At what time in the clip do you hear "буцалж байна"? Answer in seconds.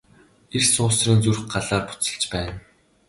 1.87-2.53